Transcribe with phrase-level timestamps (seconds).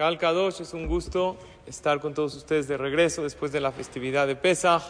[0.00, 4.26] Kal Kadosh, es un gusto estar con todos ustedes de regreso después de la festividad
[4.26, 4.80] de Pesach.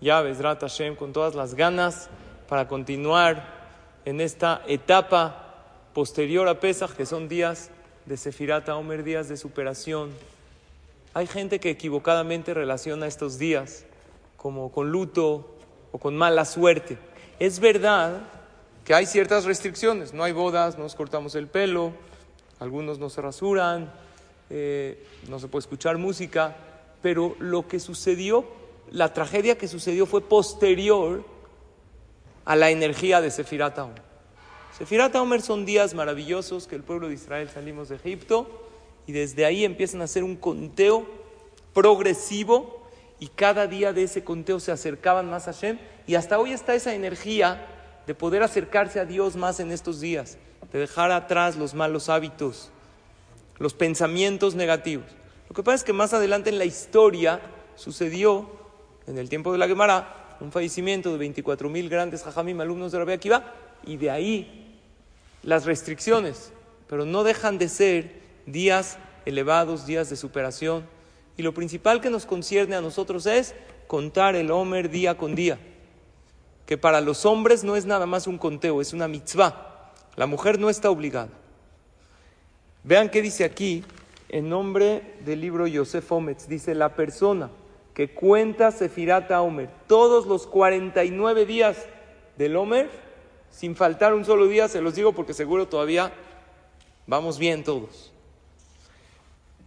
[0.00, 2.08] Ya Bezrat Hashem con todas las ganas
[2.48, 3.44] para continuar
[4.04, 7.72] en esta etapa posterior a Pesach, que son días
[8.04, 10.12] de Sefirat Omer, días de superación.
[11.12, 13.84] Hay gente que equivocadamente relaciona estos días
[14.36, 15.56] como con luto
[15.90, 16.98] o con mala suerte.
[17.40, 18.20] Es verdad
[18.84, 21.90] que hay ciertas restricciones, no hay bodas, no nos cortamos el pelo,
[22.60, 24.05] algunos no se rasuran,
[24.50, 26.56] eh, no se puede escuchar música,
[27.02, 28.44] pero lo que sucedió,
[28.90, 31.24] la tragedia que sucedió fue posterior
[32.44, 34.02] a la energía de Sefirat Omer.
[34.76, 38.46] Sefirat Omer son días maravillosos que el pueblo de Israel salimos de Egipto
[39.06, 41.06] y desde ahí empiezan a hacer un conteo
[41.72, 42.86] progresivo
[43.18, 46.74] y cada día de ese conteo se acercaban más a Hashem y hasta hoy está
[46.74, 47.66] esa energía
[48.06, 50.38] de poder acercarse a Dios más en estos días,
[50.72, 52.70] de dejar atrás los malos hábitos,
[53.58, 55.06] los pensamientos negativos.
[55.48, 57.40] Lo que pasa es que más adelante en la historia
[57.76, 58.50] sucedió,
[59.06, 62.98] en el tiempo de la Gemara, un fallecimiento de 24 mil grandes jajamim, alumnos de
[62.98, 64.80] Rabbi Akiva, y de ahí
[65.42, 66.52] las restricciones,
[66.88, 70.84] pero no dejan de ser días elevados, días de superación.
[71.36, 73.54] Y lo principal que nos concierne a nosotros es
[73.86, 75.58] contar el Homer día con día,
[76.66, 79.92] que para los hombres no es nada más un conteo, es una mitzvah.
[80.16, 81.28] La mujer no está obligada.
[82.86, 83.84] Vean qué dice aquí,
[84.28, 87.50] en nombre del libro Yosef Ometz, dice la persona
[87.94, 91.84] que cuenta Sefirata Omer todos los 49 días
[92.38, 92.88] del Omer,
[93.50, 96.12] sin faltar un solo día, se los digo porque seguro todavía
[97.08, 98.12] vamos bien todos.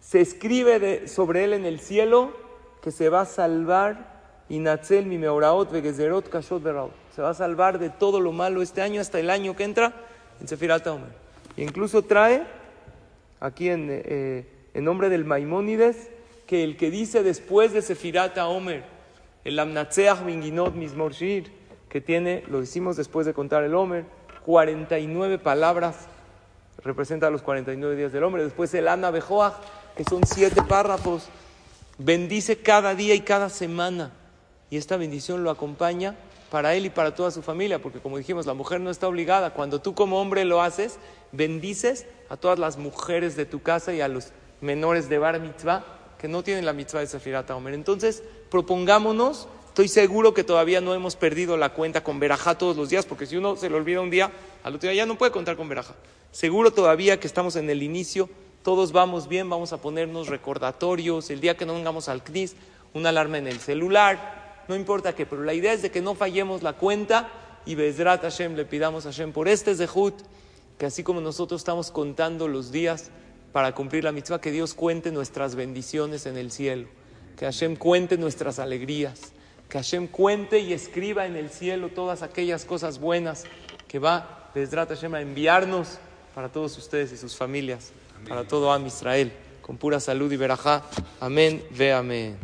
[0.00, 2.34] Se escribe sobre él en el cielo
[2.80, 4.10] que se va a salvar
[4.48, 6.92] Inatzel mi meoraot vegezerot kashot beraot.
[7.14, 9.92] Se va a salvar de todo lo malo este año hasta el año que entra
[10.40, 11.12] en Sefirata Omer.
[11.58, 12.61] E incluso trae
[13.42, 16.10] aquí en, eh, en nombre del Maimónides,
[16.46, 18.84] que el que dice después de Sefirata Omer,
[19.44, 21.50] el Amnatzeach Minginot Mismorshir,
[21.88, 24.04] que tiene, lo decimos después de contar el Omer,
[24.46, 26.06] 49 palabras,
[26.84, 28.44] representa los 49 días del hombre.
[28.44, 29.54] Después el Ana Bejoach,
[29.96, 31.28] que son siete párrafos,
[31.98, 34.12] bendice cada día y cada semana.
[34.70, 36.14] Y esta bendición lo acompaña
[36.52, 39.54] para él y para toda su familia, porque como dijimos, la mujer no está obligada.
[39.54, 40.98] Cuando tú como hombre lo haces,
[41.32, 45.82] bendices a todas las mujeres de tu casa y a los menores de Bar Mitzvah
[46.18, 47.72] que no tienen la mitzvah de Sefirat Omer.
[47.72, 52.90] Entonces, propongámonos, estoy seguro que todavía no hemos perdido la cuenta con Berajá todos los
[52.90, 54.30] días, porque si uno se le olvida un día,
[54.62, 55.94] al otro día ya no puede contar con Berajá.
[56.32, 58.28] Seguro todavía que estamos en el inicio,
[58.62, 62.56] todos vamos bien, vamos a ponernos recordatorios, el día que no vengamos al CNIS,
[62.92, 66.14] una alarma en el celular, no importa qué, pero la idea es de que no
[66.14, 67.30] fallemos la cuenta
[67.64, 70.14] y Bezrat Hashem le pidamos a Hashem por este Zehut,
[70.78, 73.10] que así como nosotros estamos contando los días
[73.52, 76.88] para cumplir la mitzvah, que Dios cuente nuestras bendiciones en el cielo,
[77.36, 79.32] que Hashem cuente nuestras alegrías,
[79.68, 83.44] que Hashem cuente y escriba en el cielo todas aquellas cosas buenas
[83.88, 85.98] que va Bezrat Hashem a enviarnos
[86.34, 87.92] para todos ustedes y sus familias,
[88.28, 90.82] para todo Am Israel, con pura salud y verajá.
[91.20, 92.38] Amén, ve amén.